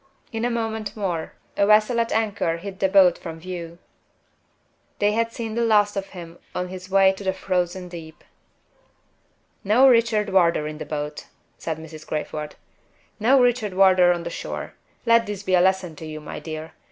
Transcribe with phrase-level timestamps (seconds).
[0.31, 3.77] In a moment more a vessel at anchor hid the boat from view.
[4.97, 8.23] They had seen the last of him on his way to the Frozen Deep!
[9.63, 11.27] "No Richard Wardour in the boat,"
[11.59, 12.07] said Mrs.
[12.07, 12.55] Crayford.
[13.19, 14.73] "No Richard Wardour on the shore.
[15.05, 16.71] Let this be a lesson to you, my dear.